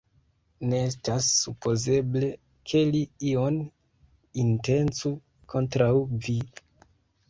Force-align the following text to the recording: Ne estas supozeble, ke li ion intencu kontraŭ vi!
Ne 0.69 0.77
estas 0.85 1.27
supozeble, 1.33 2.31
ke 2.73 2.83
li 2.97 3.03
ion 3.35 3.63
intencu 4.49 5.17
kontraŭ 5.57 5.95
vi! 6.27 6.41